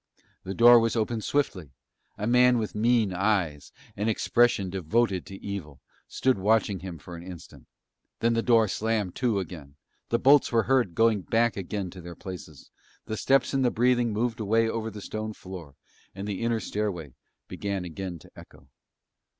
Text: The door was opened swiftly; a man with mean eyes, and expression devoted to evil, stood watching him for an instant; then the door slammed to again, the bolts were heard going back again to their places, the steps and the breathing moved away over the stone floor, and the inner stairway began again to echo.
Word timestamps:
The 0.43 0.55
door 0.55 0.79
was 0.79 0.95
opened 0.95 1.23
swiftly; 1.23 1.69
a 2.17 2.25
man 2.25 2.57
with 2.57 2.73
mean 2.73 3.13
eyes, 3.13 3.71
and 3.95 4.09
expression 4.09 4.71
devoted 4.71 5.27
to 5.27 5.35
evil, 5.45 5.79
stood 6.07 6.39
watching 6.39 6.79
him 6.79 6.97
for 6.97 7.15
an 7.15 7.21
instant; 7.21 7.67
then 8.19 8.33
the 8.33 8.41
door 8.41 8.67
slammed 8.67 9.13
to 9.17 9.37
again, 9.39 9.75
the 10.09 10.17
bolts 10.17 10.51
were 10.51 10.63
heard 10.63 10.95
going 10.95 11.21
back 11.21 11.55
again 11.55 11.91
to 11.91 12.01
their 12.01 12.15
places, 12.15 12.71
the 13.05 13.15
steps 13.15 13.53
and 13.53 13.63
the 13.63 13.69
breathing 13.69 14.11
moved 14.11 14.39
away 14.39 14.67
over 14.67 14.89
the 14.89 15.01
stone 15.01 15.33
floor, 15.33 15.75
and 16.15 16.27
the 16.27 16.41
inner 16.41 16.59
stairway 16.59 17.13
began 17.47 17.85
again 17.85 18.17
to 18.17 18.31
echo. 18.35 18.69